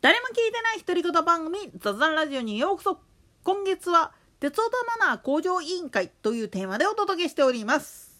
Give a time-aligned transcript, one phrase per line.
[0.00, 3.00] 誰も聞いてない独り言番組雑談ラジオにようこそ。
[3.44, 8.18] 今月は鉄オタマナー向上委員会というテーマでお届けしております。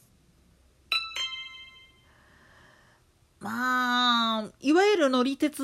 [3.39, 5.63] まあいわゆる乗り鉄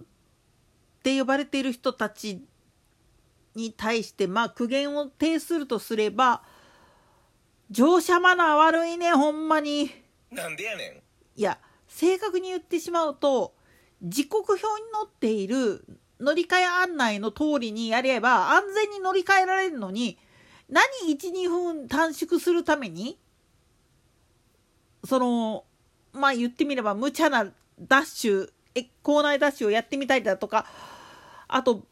[0.00, 0.04] っ
[1.02, 2.42] て呼ばれている人たち
[3.54, 6.42] に対してまあ苦言を呈するとすれば
[7.70, 9.90] 乗車マナー悪いねほんまに。
[10.30, 11.02] なんでやね
[11.36, 11.58] いや
[11.88, 13.52] 正確に言ってしまうと
[14.02, 15.84] 時刻表に載っている
[16.20, 20.18] 乗り換え案内の通りにやれば安全に乗り換えられるのに
[20.68, 23.18] 何12分短縮するために
[25.04, 25.64] その
[26.12, 27.46] まあ言ってみれば無茶な
[27.80, 30.66] ダッシュえ校内ダッシュをやってみたりだとか
[31.48, 31.82] あと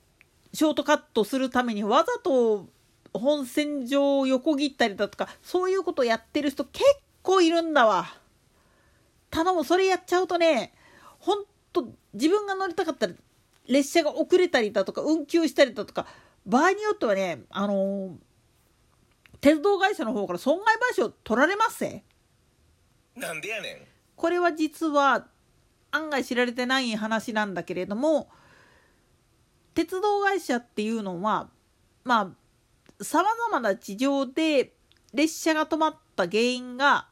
[0.53, 2.67] ショートカットするためにわざと
[3.13, 6.85] 本線上を横切ったりだとかそういうことやってる人結
[7.23, 8.07] 構いるんだわ。
[9.31, 10.73] 頼むそれやっちゃうとね
[11.19, 11.45] ほん
[11.75, 13.13] と自分が乗りたかったら
[13.69, 16.07] 列車が遅れたりだとか運休したりだとか
[16.47, 18.11] 場合によってはねあのー、
[19.41, 22.05] 鉄道会社の方から損害賠償取られますぜ
[23.17, 23.77] なんでやねん。
[24.17, 25.27] これは実は
[25.91, 28.29] 案外知られてない話なんだけれども
[29.75, 31.49] 鉄道会社っていうのは
[32.05, 32.35] ま
[33.01, 34.73] あさまざまな事情で
[35.13, 37.09] 列車が止まった原因が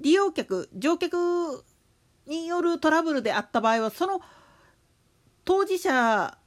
[0.00, 1.64] 利用客乗客
[2.26, 4.20] によるトラブルであった場合はその
[5.44, 6.38] 当事者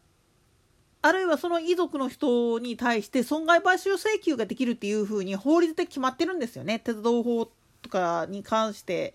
[1.06, 9.14] あるいはその遺族の人に対して損害賠償請求ができるっていうふうに法律で決まってるんですよね鉄道法とかに関して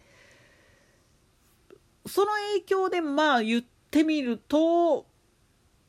[2.07, 5.07] その影響でまあ言ってみると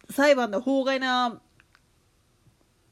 [0.09, 1.41] 裁判で法外な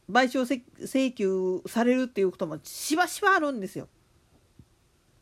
[0.10, 3.88] 賠償請求されるっていうこともしばしばあるんですよ。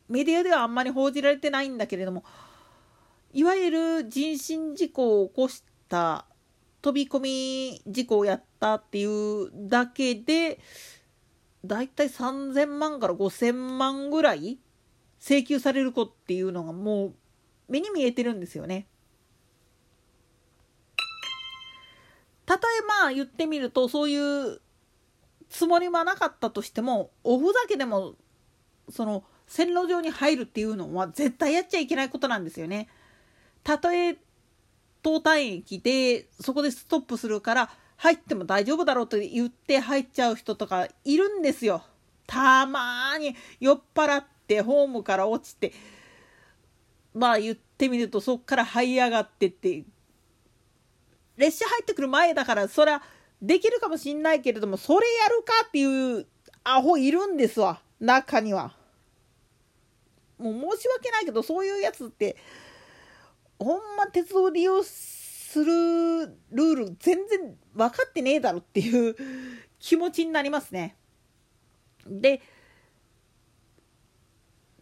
[0.08, 2.24] メディアではあんまり報じられてないんだけれども
[3.36, 6.26] いわゆる人身事故を起こした
[6.82, 10.58] 飛び込み事故をやったっていうだけで
[11.66, 14.58] だいたい3,000万から5,000万ぐらい
[15.20, 17.16] 請求される子っていうのがもう
[17.68, 18.88] 目に見えてるんですよね。
[22.46, 24.62] たとえまあ言ってみるとそういう
[25.50, 28.16] つもりはなかったとしてもおふざけでも
[28.90, 32.88] その線路上に入るっていうのは絶対やっちゃいけないことなんですよね。
[33.66, 34.16] たとえ
[35.04, 41.84] 東端駅でそこでストップするから入っても大丈夫だろうと言って入っちゃう人とかいるんですよ。
[42.28, 45.74] たまに酔っ払ってホームから落ちて
[47.14, 49.84] まあ言ってみるとそっから這い上がってって
[51.38, 53.02] 列車入ってくる前だからそりゃ
[53.42, 56.28] できるかもしんないけれどもそれやるかっていう
[56.64, 58.74] アホいるんですわ中には。
[60.38, 62.36] もう申し訳ないけどそういうやつって
[63.60, 69.16] ほんま鉄道利用するルール全然分かってねえだろっていう
[69.80, 70.96] 気持ちになりますね。
[72.06, 72.42] で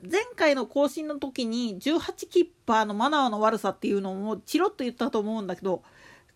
[0.10, 5.82] 前回の更新の時に18キッパーのマナーの悪さっていうのもチロッと言ったと思うんだけど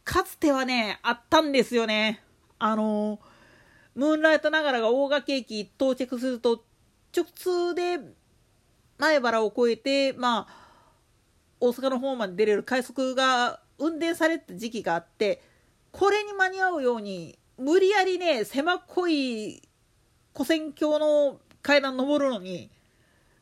[0.06, 2.24] かつてはねあったんですよね。
[2.60, 3.20] あの
[3.94, 6.64] ムーンライトながらが大垣駅到着すると
[7.16, 8.00] 直通で
[8.98, 10.67] 前原を越えて、まあ、
[11.60, 15.42] 大阪の方まで出れる快速が運転された時期があって
[15.92, 19.62] これに間に合うように無理やりね狭っこい
[20.34, 22.70] 古戦橋の階段登るのに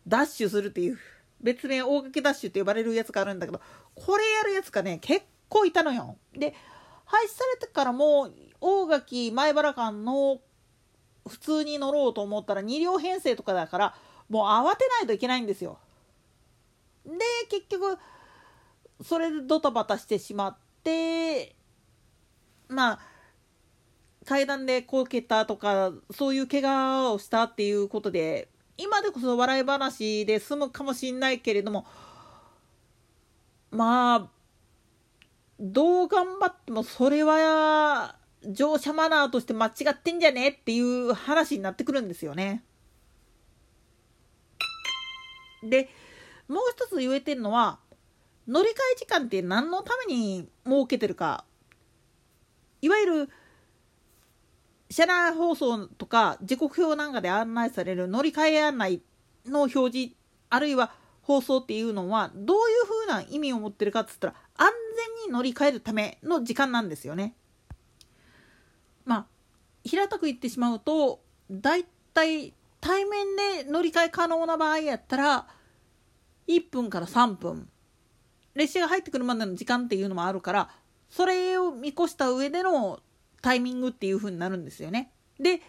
[0.07, 0.99] ダッシュするっていう
[1.41, 3.59] 別名大垣ダッシュって呼ばれるやつがあるんだけど
[3.93, 6.17] これやるやつがね結構いたのよ。
[6.33, 6.53] で
[7.05, 8.29] 廃止されてからも
[8.61, 10.39] 大垣前原間の
[11.27, 13.95] 普通に乗ろうと思ったら2両編成とかだから
[14.29, 15.77] もう慌てないといけないんですよ。
[17.05, 17.11] で
[17.49, 17.97] 結局
[19.03, 21.55] それでドタバタしてしまって
[22.67, 22.99] まあ
[24.25, 31.85] 階段でこけたとかそういう怪我をしたっていうことで今でこそ笑い話で済むかもしんないけれども
[33.71, 34.29] まあ
[35.59, 42.63] どう頑張ってもそれは乗車マナーとして間違ってんじゃねっていう話になってくるんですよね。
[45.63, 45.89] で
[46.47, 47.79] もう一つ言えてるのは
[48.47, 51.45] 乗り換え時間って何のために設けてるか
[52.81, 53.29] いわゆる
[54.89, 59.01] 車内放送とか時刻表なんかで案内される乗り換え案内
[59.45, 60.15] の表示
[60.49, 60.91] あるいは
[61.23, 64.69] 放送っていうのはどういうふうな意味を持ってるかっつったら安
[65.17, 67.35] 全に乗り換えるための時間なんですよね。
[69.05, 69.25] まあ
[69.83, 75.47] 平たく言ってしまうとだいたい対面で乗り換え可能な場合やったら
[76.47, 77.69] 1分から3分
[78.53, 80.69] 列車が入ってくるまでの時間っていうのもあるから
[81.09, 82.99] それを見越した上での
[83.41, 85.11] タイミングっていう風になるんですよね。
[85.39, 85.61] で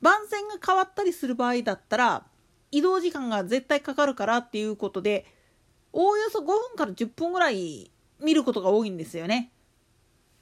[0.00, 2.24] 番線が変わったりする場合だったら
[2.70, 5.26] 移動時間が絶対かかるからっていうことで
[5.92, 9.52] おおよそ5分から10分ぐらい見ることが多いんですよね。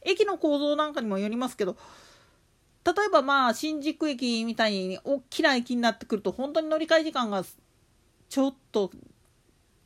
[0.02, 1.76] 駅の構造なんかにもよりますけど
[2.84, 7.44] 例えばまあ新宿駅みたいに大きな駅になってくると本当に乗り換え時間が
[8.28, 8.92] ちょっと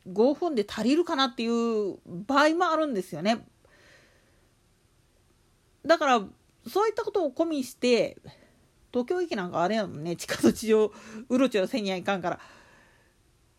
[0.07, 3.45] 5分で足りるかなっていう場合もあるんですよね。
[5.85, 6.21] だから
[6.67, 8.17] そういったことを込みして
[8.91, 10.15] 東京駅なんかあれやもんね。
[10.15, 10.91] 地下と地上
[11.29, 12.39] うろちょろせにはいかんから。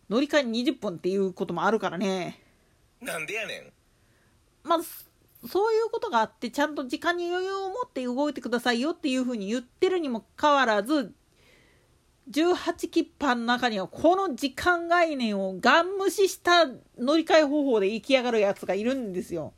[0.09, 2.39] 乗り換え20分っていうこともあるからね。
[3.01, 3.73] なんでやねん。
[4.63, 4.79] まあ
[5.47, 11.13] そういうことがあってちゃんと時間に余裕を持って動いてくださいよっていうふうに言ってるにもかかわらず
[12.31, 16.65] 18切符の中にはこの時間概念をガン無視した
[16.97, 19.53] 乗り換え方法で行き上がるやつがいるんですよ。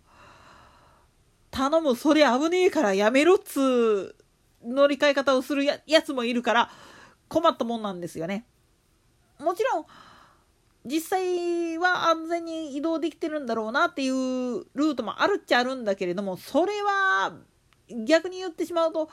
[1.52, 4.16] 頼むそれ危ねえからやめろっつ
[4.64, 6.70] 乗り換え方をするやつもいるから
[7.30, 8.46] 困ったもんなんですよね。
[9.40, 9.86] もちろん
[10.86, 17.34] 実際は安全に移動できてるんだろうなっていうルートもあるっちゃあるんだけれどもそれは
[18.06, 19.10] 逆に言ってしまうと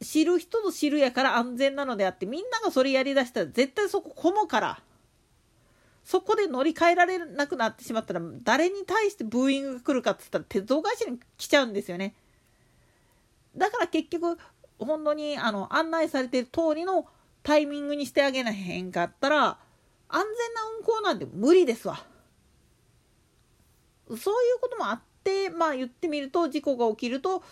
[0.00, 4.80] 知る人ぞ知るやから安全なのであってみんながそれやりだしたら絶対そこ混むから
[6.04, 12.14] そこで乗り換えられなくなってしまったら誰に対してブーイングが来るかっつったら鉄道会社に来ちゃうんですよね
[13.56, 14.38] だから結局
[14.78, 17.06] 本当にあの案内されてる通りの
[17.42, 19.58] タイミングにしてあげなへんかったら
[20.08, 22.02] 安全な運行なんて無理ですわ。
[24.08, 24.24] そういう
[24.60, 27.42] こともあってまあ言ってみると事故が起きると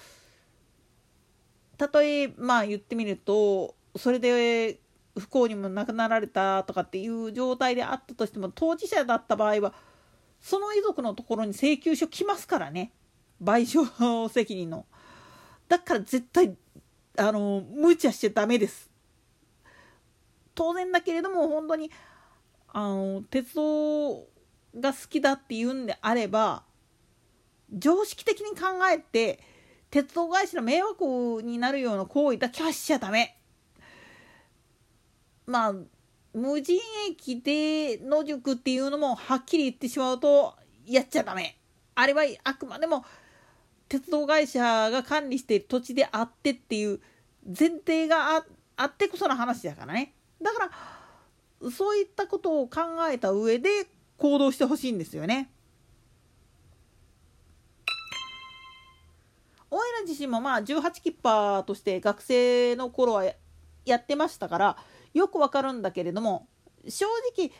[1.76, 4.80] たとえまあ言ってみるとそれで
[5.18, 9.72] 不幸にも亡くなられたとかっていう状態であったとしても当事者だった場合は
[10.40, 12.92] その遺族のところに請求書来ますからね
[13.42, 14.86] 賠償責任の。
[15.68, 16.56] だから絶対
[17.18, 18.90] あの無茶しちゃダメです。
[20.54, 21.90] 当然だけれども本当に
[22.68, 24.26] あの鉄道
[24.78, 26.62] が好きだっていうんであれば
[27.72, 29.40] 常識的に考えて
[29.96, 33.38] 鉄道会社の迷惑になるような行為だけはしちゃダメ。
[35.46, 35.72] まあ
[36.34, 36.78] 無人
[37.08, 40.54] 駅で野宿っていうのもはっきり言ってしまうと
[40.84, 41.56] やっちゃダメ。
[41.94, 43.06] あれはあくまでも
[43.88, 47.00] 鉄道会社が管理している土地であってっていう
[47.46, 48.44] 前提が
[48.76, 50.12] あってこその話だからね。
[50.42, 50.70] だか
[51.62, 53.86] らそういったことを考えた上で
[54.18, 55.50] 行動してほしいんですよね。
[59.76, 63.24] おいら自身もまあ18キッパーとして学生の頃は
[63.84, 64.76] やってましたから
[65.12, 66.48] よくわかるんだけれども
[66.88, 67.04] 正
[67.36, 67.50] 直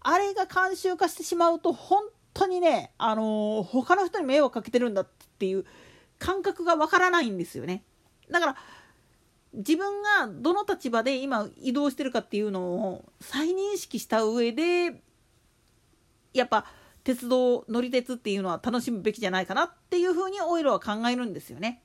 [0.00, 2.02] あれが慣習化してしまうと本
[2.34, 5.08] 当にね、あのー、他の人に迷惑かけてるんだっ
[5.38, 5.64] ていう
[6.18, 7.82] 感覚がわからないんですよね。
[8.30, 8.56] だから
[9.54, 15.02] 自分がどの立場で今移動してるかっていうのを再認識した上で
[16.34, 16.66] やっぱ
[17.08, 21.82] 鉄道乗り鉄っていうのは楽しむべきじゃないかなっていうふうにオイルは考えるんですよね。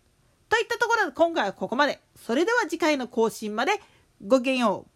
[0.49, 2.01] といったところで今回はここまで。
[2.17, 3.71] それでは次回の更新まで
[4.21, 4.92] ごきげんよう。